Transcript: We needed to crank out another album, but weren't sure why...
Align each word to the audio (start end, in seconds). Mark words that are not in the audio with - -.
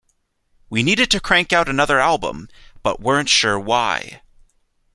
We 0.67 0.81
needed 0.81 1.11
to 1.11 1.19
crank 1.19 1.53
out 1.53 1.69
another 1.69 1.99
album, 1.99 2.49
but 2.81 2.99
weren't 2.99 3.29
sure 3.29 3.59
why... 3.59 4.23